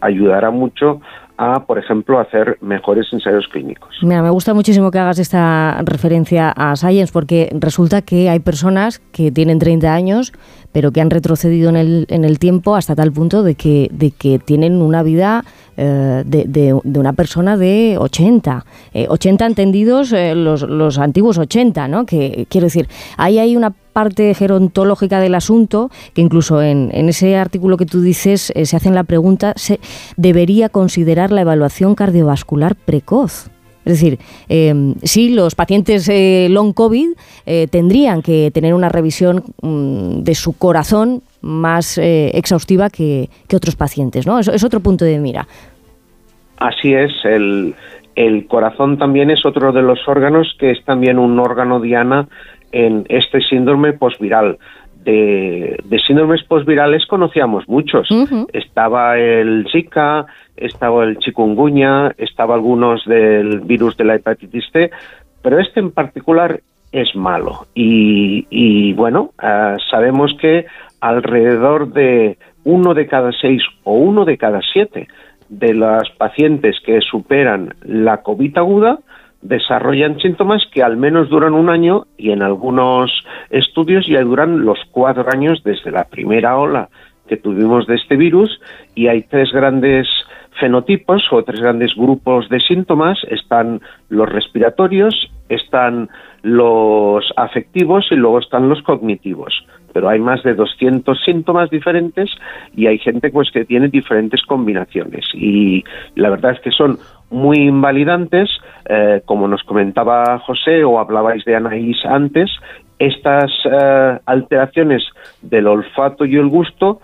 ayudará 0.00 0.50
mucho 0.50 1.00
a, 1.36 1.64
por 1.64 1.78
ejemplo, 1.78 2.20
hacer 2.20 2.58
mejores 2.60 3.06
ensayos 3.12 3.48
clínicos. 3.48 3.96
Mira, 4.02 4.22
me 4.22 4.28
gusta 4.28 4.52
muchísimo 4.52 4.90
que 4.90 4.98
hagas 4.98 5.18
esta 5.18 5.80
referencia 5.84 6.50
a 6.50 6.76
Science 6.76 7.12
porque 7.12 7.48
resulta 7.58 8.02
que 8.02 8.28
hay 8.28 8.40
personas 8.40 8.98
que 9.12 9.30
tienen 9.30 9.58
30 9.58 9.92
años 9.94 10.32
pero 10.72 10.92
que 10.92 11.00
han 11.00 11.10
retrocedido 11.10 11.68
en 11.68 11.76
el, 11.76 12.06
en 12.10 12.24
el 12.24 12.38
tiempo 12.38 12.76
hasta 12.76 12.94
tal 12.94 13.12
punto 13.12 13.42
de 13.42 13.54
que, 13.54 13.88
de 13.92 14.10
que 14.10 14.38
tienen 14.38 14.80
una 14.82 15.02
vida 15.02 15.44
eh, 15.82 16.24
de, 16.26 16.74
una 16.74 17.14
persona 17.14 17.56
de 17.56 17.96
80. 17.98 18.66
80 19.08 19.44
eh, 19.44 19.48
entendidos 19.48 20.12
eh, 20.12 20.34
los, 20.34 20.60
los 20.60 20.98
antiguos 20.98 21.38
80, 21.38 21.88
¿no? 21.88 22.04
Que 22.04 22.46
quiero 22.50 22.66
decir, 22.66 22.86
ahí 23.16 23.38
hay 23.38 23.56
una 23.56 23.70
parte 23.70 24.34
gerontológica 24.34 25.20
del 25.20 25.34
asunto, 25.34 25.90
que 26.12 26.20
incluso 26.20 26.60
en, 26.60 26.90
en 26.92 27.08
ese 27.08 27.34
artículo 27.38 27.78
que 27.78 27.86
tú 27.86 28.02
dices 28.02 28.52
se 28.62 28.76
hacen 28.76 28.94
la 28.94 29.04
pregunta, 29.04 29.54
¿se 29.56 29.80
debería 30.18 30.68
considerar 30.68 31.32
la 31.32 31.40
evaluación 31.40 31.94
cardiovascular 31.94 32.76
precoz? 32.76 33.50
Es 33.84 33.94
decir, 33.94 34.18
eh, 34.48 34.94
sí, 35.02 35.30
los 35.30 35.54
pacientes 35.54 36.08
eh, 36.08 36.48
long 36.50 36.74
COVID 36.74 37.08
eh, 37.46 37.66
tendrían 37.70 38.20
que 38.20 38.50
tener 38.52 38.74
una 38.74 38.90
revisión 38.90 39.42
mm, 39.62 40.22
de 40.22 40.34
su 40.34 40.52
corazón 40.52 41.22
más 41.40 41.96
eh, 41.96 42.30
exhaustiva 42.34 42.90
que, 42.90 43.30
otros 43.54 43.76
pacientes, 43.76 44.26
¿no? 44.26 44.38
Es, 44.38 44.62
otro 44.62 44.80
punto 44.80 45.04
de 45.04 45.18
mira. 45.18 45.48
Así 46.60 46.94
es, 46.94 47.12
el, 47.24 47.74
el 48.14 48.46
corazón 48.46 48.96
también 48.98 49.30
es 49.30 49.44
otro 49.44 49.72
de 49.72 49.82
los 49.82 50.06
órganos 50.06 50.56
que 50.58 50.70
es 50.70 50.84
también 50.84 51.18
un 51.18 51.38
órgano 51.40 51.80
diana 51.80 52.28
en 52.70 53.04
este 53.08 53.40
síndrome 53.40 53.94
posviral 53.94 54.58
de, 55.04 56.02
síndromes 56.06 56.42
postvirales 56.44 57.06
conocíamos 57.06 57.68
muchos. 57.68 58.08
Estaba 58.52 59.18
el 59.18 59.66
Zika, 59.70 60.26
estaba 60.56 61.04
el 61.04 61.18
chikungunya, 61.18 62.14
estaba 62.18 62.54
algunos 62.54 63.04
del 63.06 63.60
virus 63.60 63.96
de 63.96 64.04
la 64.04 64.16
hepatitis 64.16 64.64
C, 64.72 64.90
pero 65.42 65.58
este 65.58 65.80
en 65.80 65.90
particular 65.90 66.60
es 66.92 67.14
malo. 67.14 67.66
Y, 67.74 68.92
bueno, 68.94 69.32
ah, 69.38 69.76
sabemos 69.90 70.34
que 70.40 70.66
alrededor 71.00 71.92
de 71.92 72.36
uno 72.64 72.92
de 72.94 73.06
cada 73.06 73.32
seis 73.32 73.62
o 73.84 73.94
uno 73.94 74.24
de 74.24 74.36
cada 74.36 74.60
siete 74.60 75.08
de 75.50 75.74
las 75.74 76.08
pacientes 76.16 76.76
que 76.84 77.00
superan 77.00 77.74
la 77.82 78.22
COVID 78.22 78.56
aguda 78.56 78.98
desarrollan 79.42 80.18
síntomas 80.20 80.62
que 80.72 80.82
al 80.82 80.96
menos 80.96 81.28
duran 81.28 81.54
un 81.54 81.70
año 81.70 82.06
y 82.16 82.30
en 82.30 82.42
algunos 82.42 83.10
estudios 83.48 84.06
ya 84.06 84.20
duran 84.20 84.64
los 84.64 84.78
cuatro 84.90 85.26
años 85.32 85.62
desde 85.64 85.90
la 85.90 86.04
primera 86.04 86.58
ola 86.58 86.88
que 87.30 87.36
tuvimos 87.36 87.86
de 87.86 87.94
este 87.94 88.16
virus 88.16 88.60
y 88.96 89.06
hay 89.06 89.22
tres 89.22 89.52
grandes 89.52 90.08
fenotipos 90.58 91.22
o 91.30 91.44
tres 91.44 91.60
grandes 91.60 91.94
grupos 91.94 92.48
de 92.48 92.58
síntomas. 92.58 93.18
Están 93.30 93.80
los 94.08 94.28
respiratorios, 94.28 95.30
están 95.48 96.10
los 96.42 97.24
afectivos 97.36 98.08
y 98.10 98.16
luego 98.16 98.40
están 98.40 98.68
los 98.68 98.82
cognitivos. 98.82 99.64
Pero 99.92 100.08
hay 100.08 100.18
más 100.18 100.42
de 100.42 100.54
200 100.54 101.22
síntomas 101.24 101.70
diferentes 101.70 102.30
y 102.74 102.88
hay 102.88 102.98
gente 102.98 103.30
pues 103.30 103.50
que 103.52 103.64
tiene 103.64 103.88
diferentes 103.88 104.42
combinaciones 104.42 105.24
y 105.32 105.84
la 106.16 106.30
verdad 106.30 106.52
es 106.52 106.60
que 106.60 106.72
son 106.72 106.98
muy 107.30 107.58
invalidantes, 107.58 108.48
eh, 108.88 109.22
como 109.24 109.46
nos 109.46 109.62
comentaba 109.62 110.40
José 110.40 110.82
o 110.82 110.98
hablabais 110.98 111.44
de 111.44 111.54
Anaís 111.54 112.04
antes, 112.04 112.50
estas 113.00 113.50
eh, 113.64 114.18
alteraciones 114.26 115.02
del 115.42 115.66
olfato 115.66 116.24
y 116.24 116.36
el 116.36 116.48
gusto, 116.48 117.00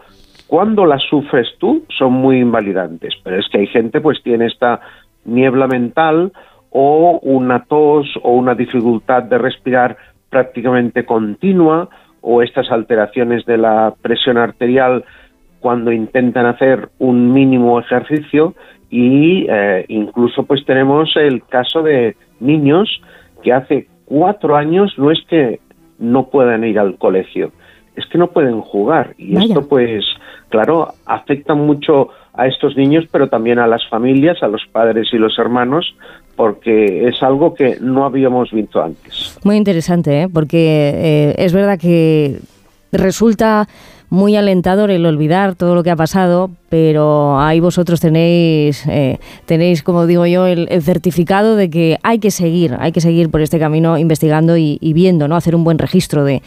cuando 0.47 0.87
las 0.87 1.03
sufres 1.03 1.49
tú, 1.59 1.85
son 1.97 2.12
muy 2.12 2.38
invalidantes. 2.38 3.15
Pero 3.23 3.38
es 3.38 3.47
que 3.50 3.59
hay 3.59 3.67
gente 3.67 4.00
pues 4.00 4.23
tiene 4.23 4.47
esta 4.47 4.81
niebla 5.25 5.67
mental 5.67 6.33
o 6.71 7.19
una 7.23 7.65
tos 7.65 8.07
o 8.23 8.33
una 8.33 8.55
dificultad 8.55 9.25
de 9.25 9.38
respirar 9.38 9.97
prácticamente 10.31 11.05
continua 11.05 11.88
o 12.21 12.43
estas 12.43 12.71
alteraciones 12.71 13.45
de 13.47 13.57
la 13.57 13.95
presión 14.03 14.37
arterial 14.37 15.05
cuando 15.61 15.93
intentan 15.93 16.47
hacer 16.47 16.91
un 16.99 17.33
mínimo 17.33 17.79
ejercicio 17.81 18.55
y 18.91 19.47
eh, 19.49 19.85
incluso 19.88 20.45
pues 20.45 20.65
tenemos 20.65 21.11
el 21.17 21.45
caso 21.45 21.83
de 21.83 22.17
niños 22.41 23.00
que 23.43 23.53
hace 23.53 23.88
cuatro 24.05 24.57
años 24.57 24.93
no 24.97 25.11
es 25.11 25.19
que 25.29 25.61
no 25.99 26.29
puedan 26.29 26.65
ir 26.65 26.79
al 26.79 26.99
colegio, 26.99 27.53
es 27.97 28.07
que 28.07 28.19
no 28.19 28.29
pueden 28.29 28.61
jugar 28.61 29.15
y 29.19 29.37
esto 29.37 29.67
pues 29.69 30.05
claro 30.49 30.95
afecta 31.07 31.55
mucho 31.55 32.11
a 32.35 32.47
estos 32.47 32.76
niños 32.76 33.05
pero 33.11 33.29
también 33.29 33.59
a 33.59 33.67
las 33.67 33.87
familias, 33.88 34.43
a 34.43 34.49
los 34.49 34.62
padres 34.71 35.09
y 35.12 35.17
los 35.17 35.38
hermanos 35.38 35.97
porque 36.37 37.09
es 37.09 37.23
algo 37.23 37.55
que 37.55 37.79
no 37.81 38.05
habíamos 38.05 38.53
visto 38.53 38.83
antes. 38.83 39.38
Muy 39.43 39.57
interesante, 39.57 40.23
¿eh? 40.23 40.29
porque 40.33 40.93
eh, 40.95 41.35
es 41.38 41.55
verdad 41.55 41.79
que 41.79 42.38
resulta 42.93 43.67
muy 44.11 44.37
alentador 44.37 44.91
el 44.91 45.05
olvidar 45.07 45.55
todo 45.55 45.75
lo 45.75 45.83
que 45.83 45.91
ha 45.91 45.97
pasado, 45.97 46.50
pero 46.78 47.40
ahí 47.40 47.59
vosotros 47.59 48.00
tenéis, 48.00 48.85
eh, 48.87 49.18
tenéis 49.47 49.83
como 49.83 50.04
digo 50.04 50.26
yo, 50.26 50.45
el, 50.45 50.68
certificado 50.83 51.56
de 51.56 51.71
que 51.71 51.97
hay 52.02 52.18
que 52.18 52.30
seguir, 52.30 52.76
hay 52.78 52.92
que 52.92 53.00
seguir 53.00 53.30
por 53.30 53.40
este 53.40 53.59
camino 53.59 53.97
investigando 53.97 54.59
y, 54.59 54.78
viendo, 54.92 55.26
¿no? 55.26 55.37
Hacer 55.37 55.56
un 55.56 55.64
buen 55.64 55.78
registro 55.78 56.23
de, 56.23 56.42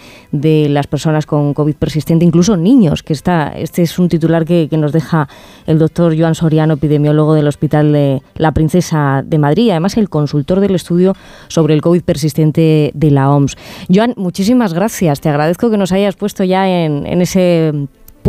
las 0.69 0.85
personas 0.85 1.25
con 1.25 1.55
COVID 1.55 1.73
persistente, 1.73 2.25
incluso 2.25 2.57
niños, 2.57 3.01
que 3.01 3.13
está, 3.13 3.47
este 3.55 3.81
es 3.81 3.97
un 3.97 4.07
titular 4.07 4.45
que, 4.45 4.67
que 4.69 4.77
nos 4.77 4.91
deja 4.91 5.27
el 5.65 5.79
doctor 5.79 6.15
Joan 6.15 6.35
Soriano, 6.35 6.75
epidemiólogo 6.75 7.33
del 7.33 7.47
Hospital 7.47 7.91
de 7.91 8.21
la 8.35 8.51
Princesa 8.51 9.23
de 9.25 9.39
Madrid, 9.39 9.71
además 9.71 9.97
el 9.97 10.09
consultor 10.09 10.59
del 10.59 10.75
estudio 10.75 11.15
sobre 11.47 11.73
el 11.73 11.81
COVID 11.81 12.03
persistente 12.03 12.91
de 12.93 13.09
la 13.09 13.31
OMS. 13.31 13.57
Joan, 13.91 14.13
muchísimas 14.15 14.75
gracias. 14.75 15.21
Te 15.21 15.29
agradezco 15.29 15.71
que 15.71 15.77
nos 15.77 15.91
hayas 15.91 16.15
puesto 16.15 16.43
ya 16.43 16.69
en, 16.69 17.19
ese 17.19 17.73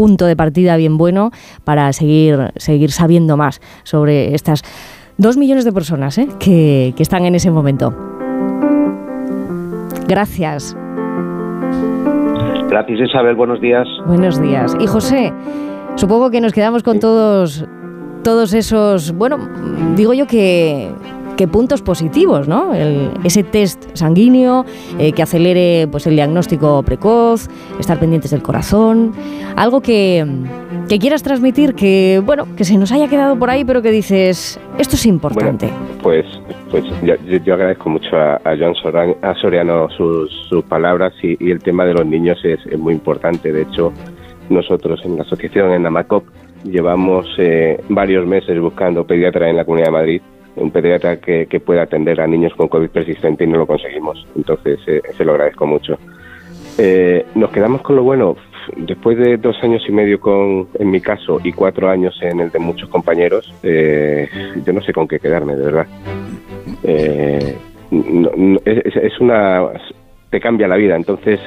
punto 0.01 0.25
de 0.25 0.35
partida 0.35 0.79
bien 0.79 0.97
bueno 0.97 1.31
para 1.63 1.93
seguir, 1.93 2.53
seguir 2.57 2.91
sabiendo 2.91 3.37
más 3.37 3.61
sobre 3.83 4.35
estas 4.35 4.63
dos 5.19 5.37
millones 5.37 5.67
de 5.67 5.73
personas 5.73 6.17
¿eh? 6.17 6.27
que, 6.39 6.95
que 6.97 7.03
están 7.03 7.27
en 7.27 7.35
ese 7.35 7.51
momento. 7.51 7.93
Gracias. 10.09 10.75
Gracias 12.71 12.99
Isabel, 12.99 13.37
buenos 13.37 13.61
días. 13.61 13.87
Buenos 14.07 14.41
días. 14.41 14.75
Y 14.81 14.87
José, 14.87 15.35
supongo 15.97 16.31
que 16.31 16.41
nos 16.41 16.55
quedamos 16.55 16.83
con 16.83 16.99
todos, 16.99 17.67
todos 18.25 18.55
esos, 18.55 19.13
bueno, 19.13 19.37
digo 19.97 20.15
yo 20.15 20.27
que 20.27 20.89
qué 21.41 21.49
puntos 21.49 21.81
positivos, 21.81 22.49
¿no? 22.49 22.75
ese 23.25 23.43
test 23.43 23.83
sanguíneo 23.95 24.67
eh, 24.99 25.13
que 25.13 25.23
acelere 25.23 25.89
pues, 25.91 26.07
el 26.07 26.15
diagnóstico 26.15 26.83
precoz, 26.83 27.49
estar 27.79 27.99
pendientes 27.99 28.33
del 28.33 28.43
corazón, 28.43 29.13
algo 29.57 29.81
que, 29.81 30.27
quieras 31.01 31.23
transmitir, 31.23 31.75
que 31.75 32.21
bueno, 32.23 32.45
que 32.59 32.65
se 32.65 32.77
nos 32.77 32.93
haya 32.93 33.09
quedado 33.09 33.39
por 33.39 33.49
ahí, 33.49 33.65
pero 33.65 33.81
que 33.81 33.91
dices, 33.91 34.61
esto 34.77 34.97
es 34.97 35.07
importante. 35.07 35.71
pues, 36.03 36.27
pues 36.71 36.85
yo, 37.03 37.55
agradezco 37.55 37.89
mucho 37.89 38.19
a, 38.19 38.39
a 38.45 39.35
Soriano 39.41 39.89
sus, 39.97 40.63
palabras 40.69 41.15
y, 41.23 41.51
el 41.51 41.63
tema 41.63 41.87
de 41.87 41.95
los 41.95 42.05
niños 42.05 42.39
es, 42.45 42.61
muy 42.79 42.93
importante. 42.93 43.51
De 43.51 43.63
hecho, 43.63 43.95
nosotros 44.51 45.01
en 45.07 45.17
la 45.17 45.23
asociación, 45.23 45.73
en 45.73 45.87
Amacop, 45.87 46.25
llevamos 46.65 47.25
eh, 47.39 47.81
varios 47.89 48.27
meses 48.27 48.61
buscando 48.61 49.07
pediatra 49.07 49.49
en 49.49 49.57
la 49.57 49.65
Comunidad 49.65 49.87
de 49.87 49.93
Madrid 49.93 50.23
un 50.57 50.71
pediatra 50.71 51.17
que, 51.19 51.47
pueda 51.65 51.83
atender 51.83 52.21
a 52.21 52.27
niños 52.27 52.55
con 52.55 52.69
COVID 52.69 52.91
persistente 52.91 53.45
y 53.45 53.47
no 53.47 53.59
lo 53.59 53.67
conseguimos. 53.67 54.27
Entonces, 54.37 54.79
eh, 54.87 55.03
se 55.17 55.25
lo 55.25 55.33
agradezco 55.33 55.67
mucho. 55.67 55.99
Eh, 56.79 57.27
nos 57.35 57.51
quedamos 57.51 57.83
con 57.83 57.97
lo 57.97 58.03
bueno. 58.03 58.37
Después 58.77 59.19
de 59.19 59.37
dos 59.37 59.57
años 59.63 59.83
y 59.89 59.93
medio 59.93 60.21
con, 60.21 60.69
en 60.79 60.91
mi 60.91 61.01
caso, 61.01 61.41
y 61.43 61.53
cuatro 61.53 61.89
años 61.89 62.19
en 62.23 62.41
el 62.41 62.51
de 62.51 62.59
muchos 62.59 62.89
compañeros, 62.89 63.53
eh, 63.63 64.29
yo 64.65 64.73
no 64.73 64.81
sé 64.83 64.93
con 64.93 65.09
qué 65.09 65.19
quedarme, 65.19 65.57
de 65.57 65.65
verdad. 65.65 65.87
es, 68.65 68.97
es, 68.97 69.21
una... 69.21 69.71
te 70.31 70.41
cambia 70.41 70.69
la 70.69 70.77
vida. 70.77 70.97
Entonces, 70.97 71.41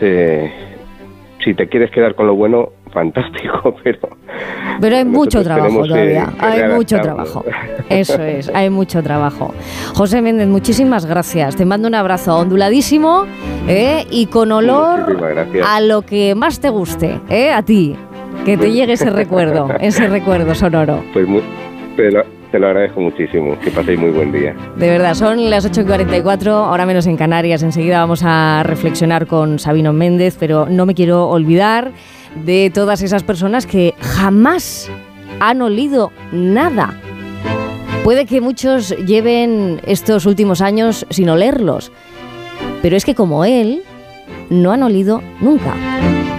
si 1.43 1.53
te 1.53 1.67
quieres 1.67 1.91
quedar 1.91 2.15
con 2.15 2.27
lo 2.27 2.36
bueno, 2.36 2.69
fantástico, 2.93 3.75
pero... 3.83 4.10
Pero 4.80 4.98
hay 4.98 5.06
mucho 5.06 5.44
trabajo 5.44 5.84
todavía, 5.84 6.34
hay 6.39 6.70
mucho 6.70 7.00
trabajo. 7.00 7.46
Eso 7.89 8.22
es, 8.22 8.50
hay 8.53 8.70
mucho 8.70 9.03
trabajo. 9.03 9.53
José 9.94 10.22
Méndez, 10.22 10.48
muchísimas 10.48 11.06
gracias. 11.06 11.56
Te 11.56 11.65
mando 11.65 11.88
un 11.88 11.96
abrazo 11.96 12.38
onduladísimo 12.38 13.25
¿eh? 13.68 14.06
y 14.10 14.27
con 14.27 14.51
olor 14.51 15.18
a 15.65 15.82
lo 15.82 16.01
que 16.03 16.36
más 16.36 16.60
te 16.60 16.70
guste, 16.70 17.20
¿eh? 17.30 17.51
a 17.51 17.62
ti. 17.63 17.96
Que 18.46 18.58
te 18.58 18.72
llegue 18.72 18.94
ese 18.94 19.10
recuerdo, 19.10 19.70
ese 19.80 20.08
recuerdo 20.08 20.53
sonoro. 20.56 21.03
Pues 21.13 21.27
muy, 21.27 21.42
te 22.53 22.60
lo 22.60 22.68
agradezco 22.68 23.01
muchísimo. 23.01 23.58
Que 23.60 23.72
paséis 23.72 24.00
muy 24.00 24.12
buen 24.12 24.32
día. 24.32 24.56
De 24.77 24.88
verdad, 24.88 25.15
son 25.15 25.50
las 25.50 25.65
8.44, 25.65 26.50
ahora 26.50 26.86
menos 26.86 27.08
en 27.08 27.18
Canarias. 27.18 27.63
Enseguida 27.63 28.00
vamos 28.00 28.22
a 28.24 28.62
reflexionar 28.63 29.25
con 29.25 29.58
Sabino 29.58 29.92
Méndez, 29.92 30.38
pero 30.39 30.68
no 30.70 30.86
me 30.86 30.94
quiero 30.94 31.30
olvidar 31.30 31.92
de 32.35 32.71
todas 32.73 33.01
esas 33.01 33.23
personas 33.23 33.65
que 33.65 33.93
jamás 33.99 34.89
han 35.39 35.61
olido 35.61 36.11
nada. 36.31 36.99
Puede 38.03 38.25
que 38.25 38.41
muchos 38.41 38.89
lleven 39.05 39.79
estos 39.85 40.25
últimos 40.25 40.61
años 40.61 41.05
sin 41.09 41.29
olerlos, 41.29 41.91
pero 42.81 42.97
es 42.97 43.05
que 43.05 43.15
como 43.15 43.45
él, 43.45 43.83
no 44.49 44.71
han 44.71 44.83
olido 44.83 45.21
nunca. 45.39 45.73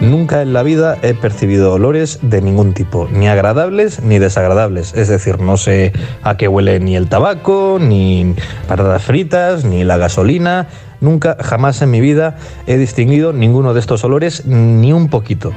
Nunca 0.00 0.42
en 0.42 0.52
la 0.52 0.62
vida 0.62 0.98
he 1.02 1.14
percibido 1.14 1.72
olores 1.72 2.18
de 2.20 2.42
ningún 2.42 2.74
tipo, 2.74 3.08
ni 3.10 3.28
agradables 3.28 4.02
ni 4.02 4.18
desagradables. 4.18 4.92
Es 4.94 5.08
decir, 5.08 5.40
no 5.40 5.56
sé 5.56 5.92
a 6.22 6.36
qué 6.36 6.48
huele 6.48 6.78
ni 6.80 6.96
el 6.96 7.08
tabaco, 7.08 7.78
ni 7.80 8.34
patatas 8.68 9.02
fritas, 9.02 9.64
ni 9.64 9.84
la 9.84 9.96
gasolina. 9.96 10.66
Nunca, 11.00 11.36
jamás 11.40 11.80
en 11.80 11.90
mi 11.90 12.00
vida 12.00 12.36
he 12.66 12.76
distinguido 12.76 13.32
ninguno 13.32 13.72
de 13.72 13.80
estos 13.80 14.04
olores 14.04 14.44
ni 14.44 14.92
un 14.92 15.08
poquito. 15.08 15.54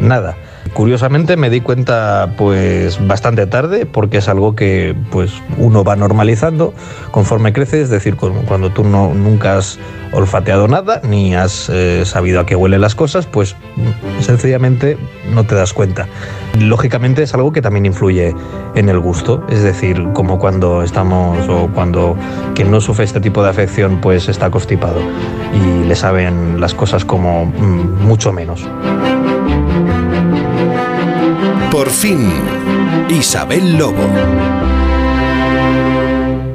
Nada. 0.00 0.36
Curiosamente 0.72 1.36
me 1.36 1.48
di 1.48 1.60
cuenta 1.60 2.34
pues 2.36 3.04
bastante 3.06 3.46
tarde 3.46 3.86
porque 3.86 4.18
es 4.18 4.28
algo 4.28 4.54
que 4.54 4.94
pues 5.10 5.32
uno 5.58 5.84
va 5.84 5.96
normalizando 5.96 6.74
conforme 7.12 7.52
crece, 7.52 7.80
es 7.80 7.88
decir, 7.88 8.16
cuando 8.16 8.70
tú 8.70 8.84
no, 8.84 9.14
nunca 9.14 9.56
has 9.56 9.78
olfateado 10.12 10.68
nada 10.68 11.00
ni 11.02 11.34
has 11.34 11.68
eh, 11.68 12.02
sabido 12.04 12.40
a 12.40 12.46
qué 12.46 12.56
huelen 12.56 12.80
las 12.80 12.94
cosas, 12.94 13.26
pues 13.26 13.56
sencillamente 14.20 14.98
no 15.32 15.44
te 15.44 15.54
das 15.54 15.72
cuenta. 15.72 16.08
Lógicamente 16.58 17.22
es 17.22 17.34
algo 17.34 17.52
que 17.52 17.62
también 17.62 17.86
influye 17.86 18.34
en 18.74 18.88
el 18.88 18.98
gusto, 18.98 19.46
es 19.48 19.62
decir, 19.62 20.02
como 20.14 20.38
cuando 20.38 20.82
estamos 20.82 21.48
o 21.48 21.68
cuando 21.68 22.16
quien 22.54 22.70
no 22.70 22.80
sufre 22.80 23.04
este 23.04 23.20
tipo 23.20 23.42
de 23.42 23.50
afección 23.50 24.00
pues 24.00 24.28
está 24.28 24.50
constipado 24.50 25.00
y 25.54 25.86
le 25.86 25.94
saben 25.94 26.60
las 26.60 26.74
cosas 26.74 27.04
como 27.04 27.46
mm, 27.46 28.06
mucho 28.06 28.32
menos. 28.32 28.66
Por 31.76 31.90
fin, 31.90 32.26
Isabel 33.10 33.76
Lobo. 33.76 34.65